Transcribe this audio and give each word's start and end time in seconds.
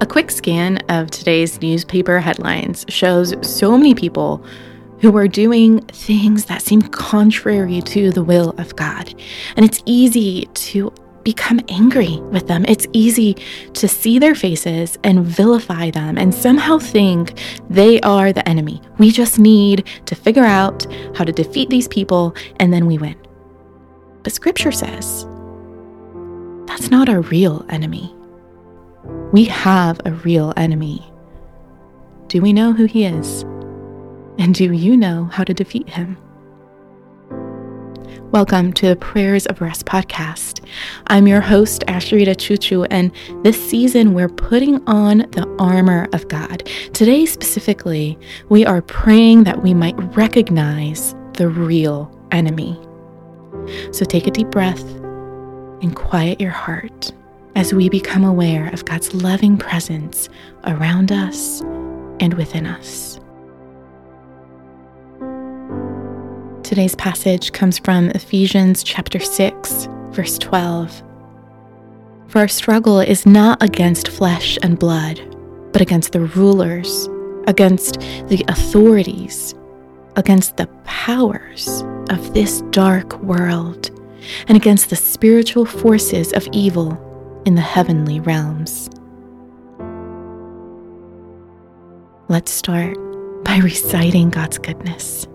A 0.00 0.06
quick 0.06 0.32
scan 0.32 0.78
of 0.88 1.08
today's 1.10 1.60
newspaper 1.62 2.18
headlines 2.18 2.84
shows 2.88 3.32
so 3.48 3.78
many 3.78 3.94
people 3.94 4.44
who 4.98 5.16
are 5.16 5.28
doing 5.28 5.82
things 5.86 6.46
that 6.46 6.62
seem 6.62 6.82
contrary 6.82 7.80
to 7.82 8.10
the 8.10 8.24
will 8.24 8.50
of 8.58 8.74
God. 8.74 9.14
And 9.56 9.64
it's 9.64 9.82
easy 9.86 10.46
to 10.46 10.92
become 11.22 11.60
angry 11.68 12.18
with 12.32 12.48
them. 12.48 12.64
It's 12.66 12.88
easy 12.92 13.34
to 13.74 13.86
see 13.86 14.18
their 14.18 14.34
faces 14.34 14.98
and 15.04 15.24
vilify 15.24 15.90
them 15.90 16.18
and 16.18 16.34
somehow 16.34 16.78
think 16.78 17.38
they 17.70 18.00
are 18.00 18.32
the 18.32 18.46
enemy. 18.48 18.82
We 18.98 19.12
just 19.12 19.38
need 19.38 19.86
to 20.06 20.16
figure 20.16 20.44
out 20.44 20.86
how 21.16 21.22
to 21.22 21.32
defeat 21.32 21.70
these 21.70 21.86
people 21.86 22.34
and 22.58 22.72
then 22.72 22.86
we 22.86 22.98
win. 22.98 23.16
But 24.24 24.32
scripture 24.32 24.72
says 24.72 25.24
that's 26.66 26.90
not 26.90 27.08
our 27.08 27.20
real 27.20 27.64
enemy. 27.68 28.12
We 29.32 29.44
have 29.44 30.00
a 30.06 30.12
real 30.12 30.54
enemy. 30.56 31.04
Do 32.28 32.40
we 32.40 32.54
know 32.54 32.72
who 32.72 32.86
he 32.86 33.04
is? 33.04 33.42
And 34.38 34.54
do 34.54 34.72
you 34.72 34.96
know 34.96 35.24
how 35.26 35.44
to 35.44 35.52
defeat 35.52 35.90
him? 35.90 36.16
Welcome 38.30 38.72
to 38.74 38.88
the 38.88 38.96
Prayers 38.96 39.44
of 39.46 39.60
Rest 39.60 39.84
podcast. 39.84 40.66
I'm 41.08 41.28
your 41.28 41.42
host, 41.42 41.84
Asheritah 41.86 42.36
Ciuciu, 42.36 42.86
and 42.90 43.12
this 43.44 43.62
season 43.62 44.14
we're 44.14 44.30
putting 44.30 44.82
on 44.88 45.18
the 45.32 45.54
armor 45.58 46.08
of 46.14 46.26
God. 46.28 46.66
Today, 46.94 47.26
specifically, 47.26 48.18
we 48.48 48.64
are 48.64 48.80
praying 48.80 49.44
that 49.44 49.62
we 49.62 49.74
might 49.74 49.96
recognize 50.16 51.14
the 51.34 51.48
real 51.48 52.10
enemy. 52.32 52.80
So 53.92 54.06
take 54.06 54.26
a 54.26 54.30
deep 54.30 54.48
breath 54.48 54.82
and 55.82 55.94
quiet 55.94 56.40
your 56.40 56.52
heart 56.52 57.12
as 57.64 57.72
we 57.72 57.88
become 57.88 58.24
aware 58.24 58.68
of 58.74 58.84
God's 58.84 59.14
loving 59.14 59.56
presence 59.56 60.28
around 60.64 61.10
us 61.10 61.62
and 62.20 62.34
within 62.34 62.66
us. 62.66 63.18
Today's 66.62 66.94
passage 66.96 67.52
comes 67.52 67.78
from 67.78 68.10
Ephesians 68.10 68.82
chapter 68.82 69.18
6, 69.18 69.88
verse 70.10 70.36
12. 70.36 71.02
For 72.26 72.40
our 72.40 72.48
struggle 72.48 73.00
is 73.00 73.24
not 73.24 73.62
against 73.62 74.08
flesh 74.08 74.58
and 74.62 74.78
blood, 74.78 75.18
but 75.72 75.80
against 75.80 76.12
the 76.12 76.20
rulers, 76.20 77.08
against 77.46 77.98
the 78.28 78.44
authorities, 78.48 79.54
against 80.16 80.58
the 80.58 80.66
powers 80.84 81.82
of 82.10 82.34
this 82.34 82.60
dark 82.72 83.18
world, 83.20 83.90
and 84.48 84.56
against 84.58 84.90
the 84.90 84.96
spiritual 84.96 85.64
forces 85.64 86.34
of 86.34 86.46
evil 86.52 87.00
in 87.44 87.54
the 87.54 87.60
heavenly 87.60 88.20
realms. 88.20 88.88
Let's 92.28 92.50
start 92.50 92.96
by 93.44 93.58
reciting 93.58 94.30
God's 94.30 94.58
goodness. 94.58 95.26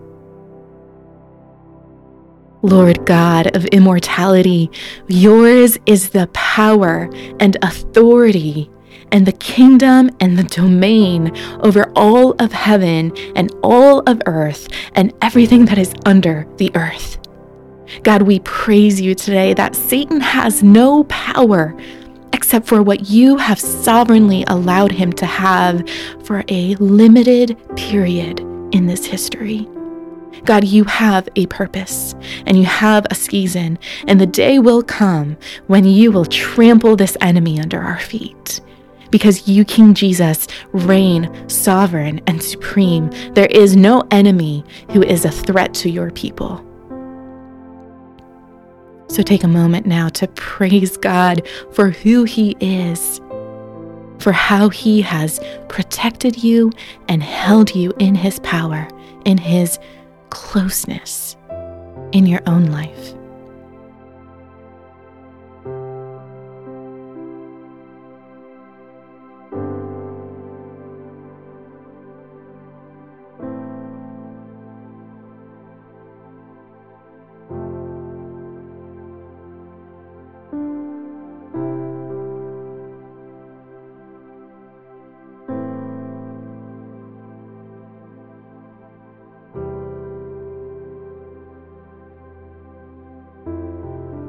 Lord 2.62 3.06
God 3.06 3.56
of 3.56 3.64
immortality, 3.66 4.70
yours 5.08 5.78
is 5.86 6.10
the 6.10 6.26
power 6.28 7.08
and 7.38 7.56
authority 7.62 8.70
and 9.12 9.26
the 9.26 9.32
kingdom 9.32 10.10
and 10.20 10.38
the 10.38 10.44
domain 10.44 11.34
over 11.60 11.90
all 11.96 12.32
of 12.32 12.52
heaven 12.52 13.12
and 13.34 13.50
all 13.62 14.00
of 14.00 14.20
earth 14.26 14.68
and 14.94 15.12
everything 15.22 15.64
that 15.66 15.78
is 15.78 15.94
under 16.04 16.46
the 16.56 16.70
earth. 16.74 17.18
God, 18.02 18.22
we 18.22 18.40
praise 18.40 19.00
you 19.00 19.14
today 19.14 19.54
that 19.54 19.74
Satan 19.74 20.20
has 20.20 20.62
no 20.62 21.04
power 21.04 21.76
except 22.32 22.66
for 22.66 22.82
what 22.82 23.08
you 23.08 23.36
have 23.36 23.58
sovereignly 23.58 24.44
allowed 24.46 24.92
him 24.92 25.12
to 25.14 25.26
have 25.26 25.88
for 26.24 26.44
a 26.48 26.74
limited 26.76 27.56
period 27.76 28.40
in 28.72 28.86
this 28.86 29.06
history. 29.06 29.68
God, 30.44 30.64
you 30.64 30.84
have 30.84 31.28
a 31.36 31.46
purpose 31.46 32.14
and 32.46 32.56
you 32.56 32.64
have 32.64 33.06
a 33.10 33.14
season, 33.14 33.78
and 34.06 34.20
the 34.20 34.26
day 34.26 34.58
will 34.58 34.82
come 34.82 35.36
when 35.66 35.84
you 35.84 36.12
will 36.12 36.24
trample 36.24 36.96
this 36.96 37.16
enemy 37.20 37.60
under 37.60 37.80
our 37.80 37.98
feet. 37.98 38.60
Because 39.10 39.48
you, 39.48 39.64
King 39.64 39.92
Jesus, 39.92 40.46
reign 40.72 41.48
sovereign 41.48 42.20
and 42.26 42.42
supreme. 42.42 43.10
There 43.34 43.46
is 43.46 43.74
no 43.74 44.04
enemy 44.12 44.64
who 44.92 45.02
is 45.02 45.24
a 45.24 45.30
threat 45.30 45.74
to 45.74 45.90
your 45.90 46.12
people. 46.12 46.64
So 49.10 49.24
take 49.24 49.42
a 49.42 49.48
moment 49.48 49.86
now 49.86 50.08
to 50.10 50.28
praise 50.28 50.96
God 50.96 51.42
for 51.72 51.90
who 51.90 52.22
He 52.22 52.56
is, 52.60 53.20
for 54.20 54.30
how 54.30 54.68
He 54.68 55.02
has 55.02 55.40
protected 55.68 56.44
you 56.44 56.70
and 57.08 57.20
held 57.20 57.74
you 57.74 57.92
in 57.98 58.14
His 58.14 58.38
power, 58.40 58.86
in 59.24 59.36
His 59.36 59.80
closeness 60.30 61.36
in 62.12 62.24
your 62.24 62.40
own 62.46 62.66
life. 62.66 63.14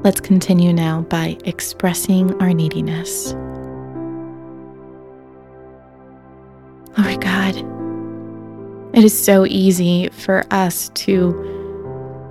Let's 0.04 0.20
continue 0.20 0.72
now 0.72 1.02
by 1.02 1.38
expressing 1.44 2.34
our 2.42 2.52
neediness. 2.52 3.34
Lord 6.98 7.20
God, 7.20 7.54
it 8.96 9.04
is 9.04 9.16
so 9.16 9.46
easy 9.46 10.08
for 10.08 10.44
us 10.50 10.88
to 10.94 11.30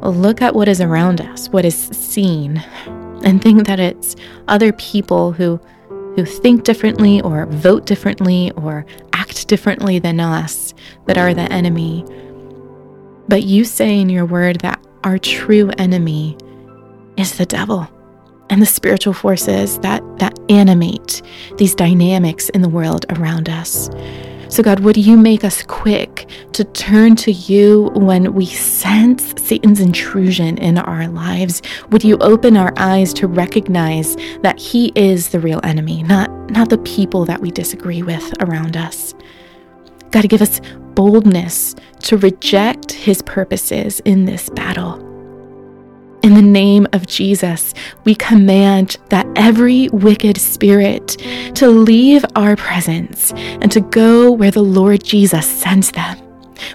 look 0.03 0.41
at 0.41 0.53
what 0.53 0.67
is 0.67 0.81
around 0.81 1.21
us, 1.21 1.47
what 1.47 1.63
is 1.63 1.75
seen, 1.77 2.57
and 3.23 3.41
think 3.41 3.67
that 3.67 3.79
it's 3.79 4.17
other 4.49 4.73
people 4.73 5.31
who 5.31 5.57
who 6.17 6.25
think 6.25 6.65
differently 6.65 7.21
or 7.21 7.45
vote 7.45 7.85
differently 7.85 8.51
or 8.57 8.85
act 9.13 9.47
differently 9.47 9.97
than 9.97 10.19
us 10.19 10.73
that 11.05 11.17
are 11.17 11.33
the 11.33 11.49
enemy. 11.53 12.03
But 13.29 13.43
you 13.43 13.63
say 13.63 13.97
in 13.97 14.09
your 14.09 14.25
word 14.25 14.59
that 14.59 14.85
our 15.05 15.17
true 15.17 15.69
enemy 15.77 16.37
is 17.21 17.37
the 17.37 17.45
devil 17.45 17.87
and 18.49 18.61
the 18.61 18.65
spiritual 18.65 19.13
forces 19.13 19.79
that, 19.79 20.03
that 20.17 20.37
animate 20.49 21.21
these 21.57 21.73
dynamics 21.73 22.49
in 22.49 22.61
the 22.61 22.69
world 22.69 23.05
around 23.09 23.47
us. 23.47 23.89
So, 24.49 24.61
God, 24.61 24.81
would 24.81 24.97
you 24.97 25.15
make 25.15 25.45
us 25.45 25.63
quick 25.63 26.29
to 26.51 26.65
turn 26.65 27.15
to 27.17 27.31
you 27.31 27.89
when 27.93 28.33
we 28.33 28.45
sense 28.45 29.33
Satan's 29.41 29.79
intrusion 29.79 30.57
in 30.57 30.77
our 30.77 31.07
lives? 31.07 31.61
Would 31.91 32.03
you 32.03 32.17
open 32.17 32.57
our 32.57 32.73
eyes 32.75 33.13
to 33.13 33.27
recognize 33.27 34.17
that 34.41 34.59
he 34.59 34.91
is 34.95 35.29
the 35.29 35.39
real 35.39 35.61
enemy, 35.63 36.03
not, 36.03 36.29
not 36.49 36.69
the 36.69 36.79
people 36.79 37.23
that 37.25 37.39
we 37.39 37.51
disagree 37.51 38.01
with 38.01 38.33
around 38.41 38.75
us? 38.75 39.13
God, 40.09 40.27
give 40.27 40.41
us 40.41 40.59
boldness 40.95 41.73
to 41.99 42.17
reject 42.17 42.91
his 42.91 43.21
purposes 43.21 44.01
in 44.01 44.25
this 44.25 44.49
battle. 44.49 45.10
In 46.23 46.35
the 46.35 46.41
name 46.41 46.87
of 46.93 47.07
Jesus, 47.07 47.73
we 48.03 48.13
command 48.13 48.97
that 49.09 49.27
every 49.35 49.89
wicked 49.89 50.37
spirit 50.37 51.17
to 51.55 51.67
leave 51.67 52.23
our 52.35 52.55
presence 52.55 53.31
and 53.33 53.71
to 53.71 53.81
go 53.81 54.31
where 54.31 54.51
the 54.51 54.61
Lord 54.61 55.03
Jesus 55.03 55.47
sends 55.47 55.91
them. 55.91 56.19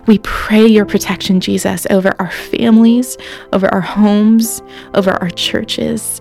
We 0.07 0.19
pray 0.19 0.67
your 0.67 0.85
protection, 0.85 1.39
Jesus, 1.41 1.87
over 1.91 2.13
our 2.19 2.31
families, 2.31 3.17
over 3.53 3.73
our 3.73 3.81
homes, 3.81 4.63
over 4.95 5.13
our 5.13 5.31
churches, 5.31 6.21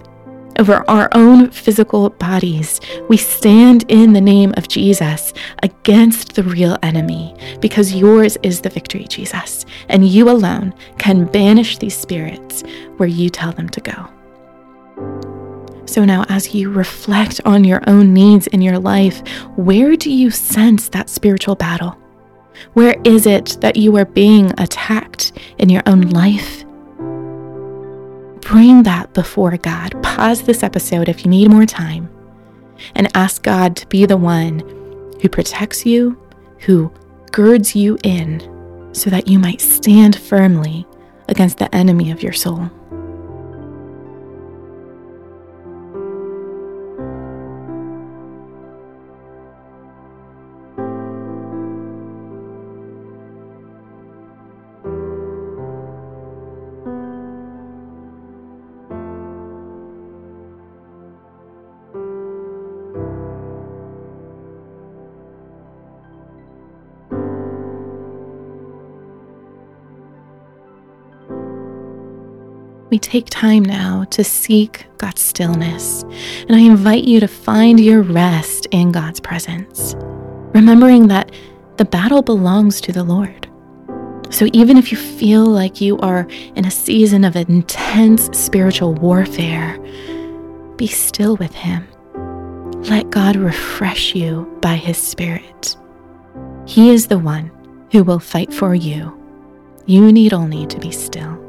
over 0.60 0.84
our 0.90 1.10
own 1.14 1.50
physical 1.52 2.10
bodies. 2.10 2.82
We 3.10 3.18
stand 3.18 3.86
in 3.88 4.14
the 4.14 4.22
name 4.22 4.54
of 4.58 4.68
Jesus 4.68 5.34
against 5.64 6.36
the 6.36 6.44
real 6.44 6.78
enemy 6.84 7.36
because 7.60 7.96
yours 7.96 8.38
is 8.44 8.62
the 8.62 8.70
victory, 8.70 9.06
Jesus, 9.08 9.66
and 9.90 10.08
you 10.08 10.30
alone 10.30 10.74
can 10.98 11.26
banish 11.26 11.78
these 11.78 11.98
spirits 11.98 12.64
where 12.98 13.10
you 13.10 13.30
tell 13.30 13.52
them 13.52 13.70
to 13.70 13.82
go. 13.82 14.10
So 15.86 16.04
now, 16.04 16.26
as 16.30 16.54
you 16.54 16.72
reflect 16.72 17.40
on 17.46 17.64
your 17.64 17.82
own 17.88 18.14
needs 18.14 18.48
in 18.48 18.62
your 18.62 18.80
life, 18.80 19.26
where 19.56 19.96
do 19.96 20.12
you 20.12 20.32
sense 20.32 20.90
that 20.90 21.10
spiritual 21.10 21.56
battle? 21.56 21.98
Where 22.74 22.96
is 23.04 23.26
it 23.26 23.58
that 23.62 23.76
you 23.76 23.96
are 23.98 24.06
being 24.06 24.52
attacked 24.60 25.34
in 25.58 25.70
your 25.70 25.84
own 25.86 26.02
life 26.10 26.65
bring 28.46 28.84
that 28.84 29.12
before 29.14 29.58
God. 29.58 30.02
Pause 30.04 30.44
this 30.44 30.64
episode 30.64 31.10
if 31.10 31.26
you 31.26 31.32
need 31.32 31.50
more 31.50 31.66
time 31.66 32.10
and 32.94 33.10
ask 33.18 33.42
God 33.42 33.76
to 33.78 33.88
be 33.88 34.06
the 34.06 34.18
one 34.18 34.60
who 35.22 35.28
protects 35.28 35.86
you, 35.86 36.18
who 36.60 36.94
girds 37.32 37.76
you 37.76 37.98
in, 38.04 38.40
so 38.94 39.10
that 39.10 39.28
you 39.28 39.40
might 39.40 39.60
stand 39.60 40.16
firmly 40.16 40.86
against 41.28 41.58
the 41.58 41.74
enemy 41.76 42.12
of 42.12 42.22
your 42.22 42.34
soul. 42.34 42.70
We 72.90 73.00
take 73.00 73.26
time 73.30 73.64
now 73.64 74.06
to 74.12 74.24
seek 74.24 74.86
God's 74.98 75.22
stillness. 75.22 76.04
And 76.48 76.56
I 76.56 76.60
invite 76.60 77.04
you 77.04 77.20
to 77.20 77.28
find 77.28 77.80
your 77.80 78.02
rest 78.02 78.68
in 78.72 78.92
God's 78.92 79.20
presence, 79.20 79.96
remembering 80.54 81.08
that 81.08 81.32
the 81.78 81.86
battle 81.86 82.22
belongs 82.22 82.80
to 82.82 82.92
the 82.92 83.04
Lord. 83.04 83.50
So 84.30 84.48
even 84.54 84.78
if 84.78 84.92
you 84.92 84.98
feel 84.98 85.46
like 85.46 85.82
you 85.82 85.98
are 86.00 86.28
in 86.56 86.66
a 86.66 86.72
season 86.72 87.24
of 87.24 87.36
intense 87.36 88.30
spiritual 88.38 88.94
warfare, 88.94 89.80
be 90.78 90.88
still 90.88 91.38
with 91.38 91.54
Him. 91.54 91.88
Let 92.84 93.10
God 93.10 93.36
refresh 93.36 94.14
you 94.14 94.46
by 94.62 94.76
His 94.76 94.98
Spirit. 94.98 95.78
He 96.66 96.92
is 96.92 97.08
the 97.08 97.20
one 97.20 97.52
who 97.92 98.04
will 98.04 98.20
fight 98.20 98.54
for 98.54 98.76
you. 98.76 99.18
You 99.86 100.12
need 100.12 100.34
only 100.34 100.66
to 100.68 100.80
be 100.80 100.92
still. 100.92 101.45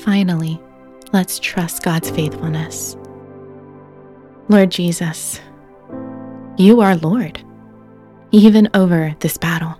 Finally, 0.00 0.58
let's 1.12 1.38
trust 1.38 1.82
God's 1.82 2.08
faithfulness. 2.08 2.96
Lord 4.48 4.70
Jesus, 4.70 5.38
you 6.56 6.80
are 6.80 6.96
Lord, 6.96 7.44
even 8.30 8.70
over 8.72 9.14
this 9.20 9.36
battle. 9.36 9.76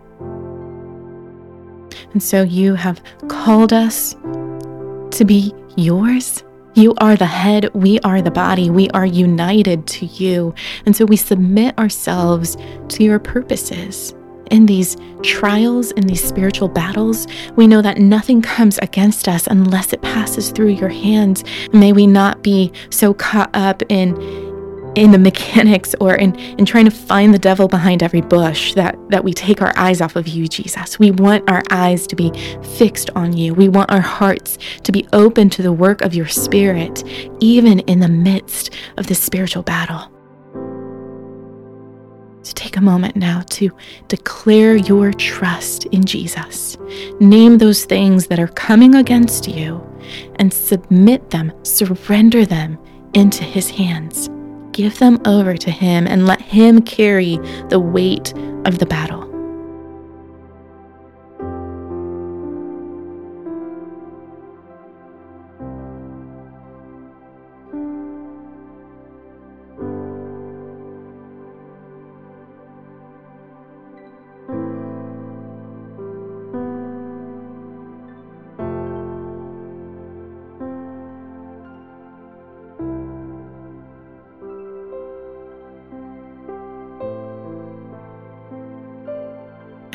And 2.13 2.23
so 2.23 2.43
you 2.43 2.75
have 2.75 3.03
called 3.29 3.73
us 3.73 4.13
to 4.13 5.25
be 5.27 5.55
yours. 5.77 6.45
You 6.75 6.95
are 6.99 7.17
the 7.17 7.25
head, 7.25 7.73
we 7.73 7.99
are 8.01 8.21
the 8.21 8.31
body, 8.31 8.69
we 8.69 8.91
are 8.91 9.07
united 9.07 9.87
to 9.87 10.07
you. 10.07 10.55
And 10.85 10.95
so 10.95 11.07
we 11.07 11.17
submit 11.17 11.79
ourselves 11.79 12.59
to 12.89 13.03
your 13.03 13.19
purposes 13.19 14.15
in 14.51 14.67
these 14.67 14.97
trials, 15.23 15.91
in 15.93 16.07
these 16.07 16.23
spiritual 16.23 16.69
battles, 16.69 17.27
we 17.57 17.67
know 17.67 17.83
that 17.83 17.99
nothing 17.99 18.43
comes 18.43 18.79
against 18.79 19.29
us 19.29 19.47
unless 19.47 19.93
it 19.93 20.03
passes 20.03 20.51
through 20.51 20.69
your 20.71 20.89
hands. 20.89 21.45
May 21.73 21.93
we 21.93 22.07
not 22.07 22.43
be 22.43 22.73
so 22.91 23.15
caught 23.15 23.51
up 23.55 23.83
in 23.89 24.15
in 24.97 25.13
the 25.13 25.19
mechanics 25.19 25.95
or 26.01 26.17
in, 26.17 26.35
in 26.59 26.65
trying 26.65 26.85
to 26.85 26.91
find 26.91 27.33
the 27.33 27.39
devil 27.39 27.69
behind 27.69 28.03
every 28.03 28.21
bush 28.21 28.75
that, 28.75 28.97
that 29.09 29.23
we 29.23 29.33
take 29.33 29.63
our 29.63 29.73
eyes 29.77 30.01
off 30.01 30.17
of 30.17 30.27
you, 30.27 30.49
Jesus. 30.49 30.99
We 30.99 31.13
want 31.13 31.49
our 31.49 31.63
eyes 31.71 32.07
to 32.09 32.17
be 32.17 32.33
fixed 32.77 33.09
on 33.15 33.37
you. 33.37 33.55
We 33.55 33.69
want 33.69 33.91
our 33.91 34.01
hearts 34.01 34.59
to 34.83 34.91
be 34.91 35.07
open 35.13 35.49
to 35.51 35.63
the 35.63 35.73
work 35.73 36.03
of 36.03 36.13
your 36.13 36.27
spirit, 36.27 37.05
even 37.41 37.81
in 37.81 38.01
the 38.01 38.09
midst 38.09 38.71
of 38.97 39.07
this 39.07 39.23
spiritual 39.23 39.63
battle. 39.63 40.11
Take 42.71 42.77
a 42.77 42.83
moment 42.83 43.17
now 43.17 43.43
to 43.51 43.73
declare 44.07 44.77
your 44.77 45.13
trust 45.13 45.87
in 45.87 46.05
Jesus. 46.05 46.79
Name 47.19 47.59
those 47.59 47.85
things 47.85 48.29
that 48.29 48.39
are 48.39 48.47
coming 48.47 48.95
against 48.95 49.49
you 49.49 49.85
and 50.37 50.53
submit 50.53 51.31
them, 51.31 51.53
surrender 51.65 52.47
them 52.47 52.79
into 53.13 53.43
his 53.43 53.71
hands. 53.71 54.31
Give 54.71 54.97
them 55.01 55.21
over 55.25 55.57
to 55.57 55.71
him 55.73 56.07
and 56.07 56.29
let 56.29 56.41
him 56.41 56.83
carry 56.83 57.39
the 57.71 57.81
weight 57.81 58.33
of 58.65 58.79
the 58.79 58.87
battle. 58.87 59.30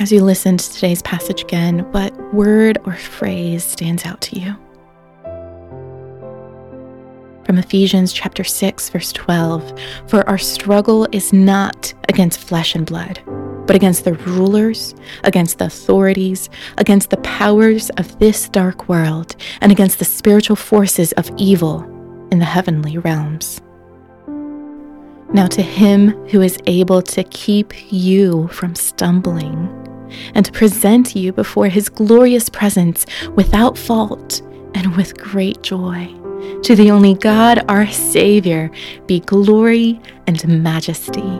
As 0.06 0.12
you 0.12 0.24
listen 0.24 0.56
to 0.56 0.72
today's 0.72 1.02
passage 1.02 1.42
again, 1.42 1.80
what 1.92 2.16
word 2.32 2.78
or 2.86 2.94
phrase 2.94 3.64
stands 3.64 4.06
out 4.06 4.22
to 4.22 4.40
you? 4.40 4.56
From 7.44 7.58
Ephesians 7.58 8.14
chapter 8.14 8.44
6 8.44 8.90
verse 8.90 9.12
12, 9.12 9.74
for 10.06 10.30
our 10.30 10.38
struggle 10.38 11.08
is 11.12 11.34
not 11.34 11.92
against 12.08 12.40
flesh 12.40 12.76
and 12.76 12.86
blood, 12.86 13.20
but 13.66 13.76
against 13.76 14.06
the 14.06 14.14
rulers, 14.14 14.94
against 15.24 15.58
the 15.58 15.66
authorities, 15.66 16.52
against 16.78 17.10
the 17.10 17.18
powers 17.18 17.90
of 17.98 18.20
this 18.20 18.48
dark 18.50 18.88
world, 18.88 19.36
and 19.62 19.72
against 19.72 19.98
the 19.98 20.06
spiritual 20.06 20.56
forces 20.56 21.14
of 21.14 21.32
evil 21.36 21.82
in 22.32 22.38
the 22.38 22.46
heavenly 22.46 23.00
realms. 23.00 23.60
Now, 25.34 25.48
to 25.48 25.64
him 25.64 26.10
who 26.28 26.42
is 26.42 26.60
able 26.68 27.02
to 27.02 27.24
keep 27.24 27.92
you 27.92 28.48
from 28.50 28.76
stumbling 28.76 29.82
and 30.34 30.52
present 30.54 31.16
you 31.16 31.32
before 31.32 31.68
his 31.68 31.90
glorious 31.90 32.50
presence 32.50 33.06
without 33.36 33.78
fault 33.78 34.42
and 34.74 34.96
with 34.96 35.18
great 35.18 35.62
joy. 35.62 36.14
To 36.64 36.76
the 36.76 36.92
only 36.92 37.16
God, 37.16 37.64
our 37.70 37.88
Savior, 37.88 38.70
be 39.08 39.20
glory 39.22 40.00
and 40.28 40.64
majesty, 40.64 41.40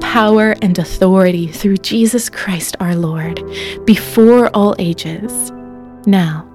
power 0.00 0.54
and 0.62 0.78
authority 0.78 1.48
through 1.48 1.78
Jesus 1.78 2.28
Christ 2.28 2.76
our 2.80 2.94
Lord, 2.94 3.42
before 3.84 4.48
all 4.54 4.76
ages, 4.78 5.50
now 6.06 6.48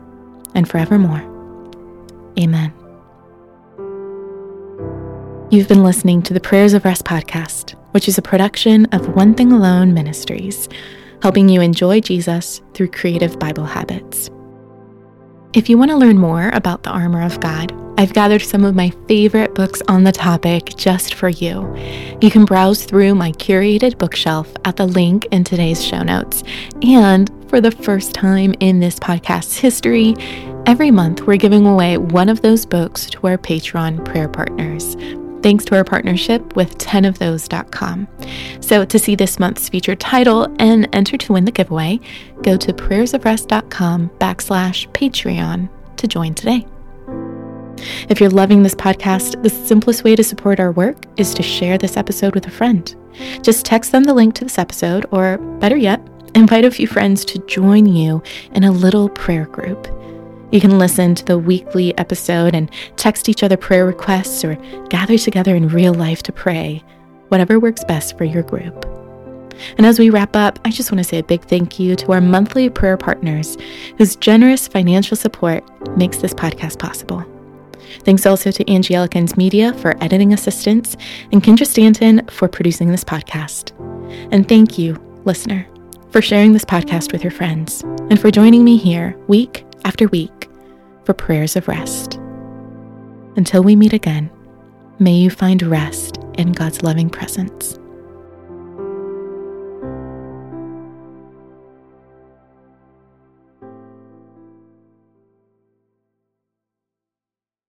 and 0.55 0.69
forevermore. 0.69 1.23
Amen. 2.39 2.73
You've 5.51 5.67
been 5.67 5.83
listening 5.83 6.21
to 6.23 6.33
the 6.33 6.39
Prayers 6.39 6.73
of 6.73 6.85
Rest 6.85 7.05
podcast, 7.05 7.71
which 7.91 8.07
is 8.07 8.17
a 8.17 8.21
production 8.21 8.85
of 8.91 9.15
One 9.15 9.33
Thing 9.33 9.51
Alone 9.51 9.93
Ministries 9.93 10.69
helping 11.21 11.49
you 11.49 11.61
enjoy 11.61 11.99
Jesus 12.01 12.61
through 12.73 12.89
creative 12.89 13.39
Bible 13.39 13.65
habits. 13.65 14.29
If 15.53 15.67
you 15.67 15.77
want 15.77 15.89
to 15.91 15.97
learn 15.97 16.19
more 16.19 16.49
about 16.49 16.83
the 16.83 16.91
armor 16.91 17.23
of 17.23 17.39
God, 17.39 17.73
I've 17.97 18.13
gathered 18.13 18.43
some 18.43 18.63
of 18.63 18.75
my 18.75 18.91
favorite 19.07 19.55
books 19.55 19.81
on 19.87 20.03
the 20.03 20.11
topic 20.11 20.75
just 20.77 21.15
for 21.15 21.27
you. 21.27 21.75
You 22.21 22.31
can 22.31 22.45
browse 22.45 22.85
through 22.85 23.15
my 23.15 23.31
curated 23.33 23.97
bookshelf 23.97 24.47
at 24.63 24.77
the 24.77 24.85
link 24.85 25.25
in 25.31 25.43
today's 25.43 25.83
show 25.83 26.03
notes. 26.03 26.43
And 26.81 27.29
for 27.49 27.59
the 27.59 27.71
first 27.71 28.13
time 28.13 28.53
in 28.59 28.79
this 28.79 28.99
podcast's 28.99 29.57
history, 29.57 30.15
every 30.65 30.91
month 30.91 31.23
we're 31.23 31.35
giving 31.35 31.65
away 31.65 31.97
one 31.97 32.29
of 32.29 32.41
those 32.41 32.65
books 32.65 33.07
to 33.07 33.27
our 33.27 33.37
Patreon 33.37 34.05
prayer 34.05 34.29
partners 34.29 34.95
thanks 35.41 35.65
to 35.65 35.75
our 35.75 35.83
partnership 35.83 36.55
with 36.55 36.77
10ofthose.com. 36.77 38.07
So, 38.61 38.85
to 38.85 38.99
see 38.99 39.15
this 39.15 39.39
month's 39.39 39.69
featured 39.69 39.99
title 39.99 40.53
and 40.59 40.87
enter 40.93 41.17
to 41.17 41.33
win 41.33 41.45
the 41.45 41.51
giveaway, 41.51 41.99
go 42.43 42.57
to 42.57 42.73
prayersofrest.com 42.73 44.09
backslash 44.19 44.87
Patreon 44.91 45.69
to 45.97 46.07
join 46.07 46.33
today. 46.33 46.65
If 48.09 48.19
you're 48.19 48.29
loving 48.29 48.63
this 48.63 48.75
podcast, 48.75 49.41
the 49.41 49.49
simplest 49.49 50.03
way 50.03 50.15
to 50.15 50.23
support 50.23 50.59
our 50.59 50.71
work 50.71 50.97
is 51.17 51.33
to 51.35 51.43
share 51.43 51.77
this 51.77 51.97
episode 51.97 52.35
with 52.35 52.47
a 52.47 52.51
friend. 52.51 52.93
Just 53.41 53.65
text 53.65 53.91
them 53.91 54.03
the 54.03 54.13
link 54.13 54.35
to 54.35 54.43
this 54.43 54.57
episode, 54.57 55.05
or 55.11 55.37
better 55.59 55.77
yet, 55.77 56.01
invite 56.35 56.65
a 56.65 56.71
few 56.71 56.87
friends 56.87 57.25
to 57.25 57.39
join 57.45 57.85
you 57.85 58.21
in 58.53 58.63
a 58.63 58.71
little 58.71 59.09
prayer 59.09 59.45
group. 59.45 59.87
You 60.51 60.59
can 60.59 60.79
listen 60.79 61.13
to 61.15 61.25
the 61.25 61.37
weekly 61.37 61.95
episode 61.97 62.55
and 62.55 62.71
text 62.95 63.29
each 63.29 63.43
other 63.43 63.57
prayer 63.57 63.85
requests 63.85 64.43
or 64.43 64.55
gather 64.89 65.17
together 65.17 65.55
in 65.55 65.67
real 65.67 65.93
life 65.93 66.23
to 66.23 66.31
pray, 66.31 66.83
whatever 67.27 67.59
works 67.59 67.83
best 67.83 68.17
for 68.17 68.23
your 68.23 68.43
group. 68.43 68.85
And 69.77 69.85
as 69.85 69.99
we 69.99 70.09
wrap 70.09 70.35
up, 70.35 70.57
I 70.65 70.71
just 70.71 70.91
want 70.91 70.99
to 70.99 71.03
say 71.03 71.19
a 71.19 71.23
big 71.23 71.43
thank 71.43 71.79
you 71.79 71.95
to 71.97 72.13
our 72.13 72.21
monthly 72.21 72.69
prayer 72.69 72.97
partners 72.97 73.57
whose 73.97 74.15
generous 74.15 74.67
financial 74.67 75.17
support 75.17 75.63
makes 75.97 76.17
this 76.17 76.33
podcast 76.33 76.79
possible. 76.79 77.23
Thanks 78.03 78.25
also 78.25 78.51
to 78.51 78.71
Angie 78.71 78.95
Elkins 78.95 79.37
Media 79.37 79.73
for 79.73 80.01
editing 80.03 80.33
assistance 80.33 80.95
and 81.31 81.43
Kendra 81.43 81.67
Stanton 81.67 82.25
for 82.27 82.47
producing 82.47 82.89
this 82.89 83.03
podcast. 83.03 83.71
And 84.31 84.47
thank 84.47 84.77
you, 84.77 84.95
listener, 85.25 85.67
for 86.11 86.21
sharing 86.21 86.53
this 86.53 86.65
podcast 86.65 87.11
with 87.11 87.23
your 87.23 87.31
friends 87.31 87.81
and 88.09 88.19
for 88.19 88.31
joining 88.31 88.63
me 88.63 88.77
here 88.77 89.15
week 89.27 89.65
after 89.85 90.07
week 90.07 90.49
for 91.03 91.13
prayers 91.13 91.55
of 91.55 91.67
rest. 91.67 92.15
Until 93.35 93.63
we 93.63 93.75
meet 93.75 93.93
again, 93.93 94.29
may 94.99 95.13
you 95.13 95.29
find 95.29 95.61
rest 95.63 96.17
in 96.37 96.51
God's 96.51 96.83
loving 96.83 97.09
presence. 97.09 97.79